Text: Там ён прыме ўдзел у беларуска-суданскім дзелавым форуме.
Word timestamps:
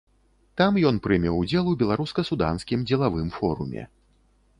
Там 0.59 0.77
ён 0.89 0.95
прыме 1.07 1.33
ўдзел 1.39 1.69
у 1.71 1.73
беларуска-суданскім 1.81 2.87
дзелавым 2.93 3.29
форуме. 3.37 3.83